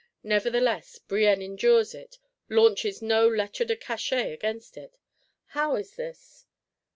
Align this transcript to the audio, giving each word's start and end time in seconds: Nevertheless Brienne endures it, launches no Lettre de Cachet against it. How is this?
Nevertheless 0.23 0.97
Brienne 0.97 1.43
endures 1.43 1.93
it, 1.93 2.17
launches 2.49 3.03
no 3.03 3.27
Lettre 3.29 3.65
de 3.65 3.75
Cachet 3.75 4.33
against 4.33 4.75
it. 4.75 4.97
How 5.49 5.75
is 5.75 5.95
this? 5.95 6.47